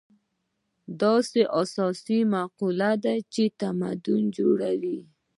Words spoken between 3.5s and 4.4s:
تمدن